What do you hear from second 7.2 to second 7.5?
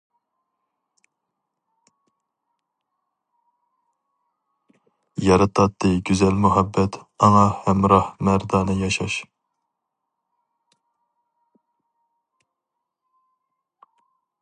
ئاڭا